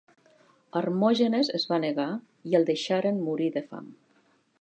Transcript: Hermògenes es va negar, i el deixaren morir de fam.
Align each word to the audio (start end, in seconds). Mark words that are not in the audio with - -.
Hermògenes 0.79 1.51
es 1.59 1.67
va 1.73 1.79
negar, 1.83 2.07
i 2.53 2.57
el 2.61 2.65
deixaren 2.71 3.21
morir 3.27 3.51
de 3.59 3.63
fam. 3.67 3.93